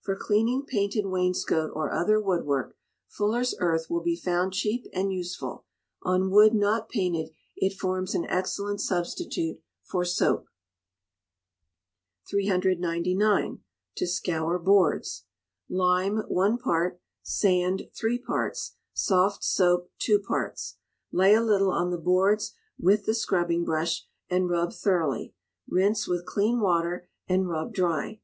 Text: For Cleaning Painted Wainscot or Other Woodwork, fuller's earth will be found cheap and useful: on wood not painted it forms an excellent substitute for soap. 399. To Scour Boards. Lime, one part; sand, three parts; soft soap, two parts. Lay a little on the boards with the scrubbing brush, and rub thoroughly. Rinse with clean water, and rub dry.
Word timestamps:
For 0.00 0.16
Cleaning 0.16 0.62
Painted 0.66 1.04
Wainscot 1.04 1.68
or 1.74 1.92
Other 1.92 2.18
Woodwork, 2.18 2.78
fuller's 3.08 3.54
earth 3.58 3.90
will 3.90 4.00
be 4.00 4.16
found 4.16 4.54
cheap 4.54 4.86
and 4.94 5.12
useful: 5.12 5.66
on 6.02 6.30
wood 6.30 6.54
not 6.54 6.88
painted 6.88 7.28
it 7.56 7.78
forms 7.78 8.14
an 8.14 8.24
excellent 8.30 8.80
substitute 8.80 9.60
for 9.82 10.02
soap. 10.02 10.48
399. 12.26 13.58
To 13.96 14.06
Scour 14.06 14.58
Boards. 14.58 15.26
Lime, 15.68 16.20
one 16.26 16.56
part; 16.56 16.98
sand, 17.22 17.90
three 17.94 18.18
parts; 18.18 18.76
soft 18.94 19.44
soap, 19.44 19.90
two 19.98 20.18
parts. 20.18 20.78
Lay 21.12 21.34
a 21.34 21.42
little 21.44 21.70
on 21.70 21.90
the 21.90 21.98
boards 21.98 22.54
with 22.78 23.04
the 23.04 23.12
scrubbing 23.12 23.62
brush, 23.62 24.06
and 24.30 24.48
rub 24.48 24.72
thoroughly. 24.72 25.34
Rinse 25.68 26.08
with 26.08 26.24
clean 26.24 26.60
water, 26.60 27.10
and 27.28 27.46
rub 27.46 27.74
dry. 27.74 28.20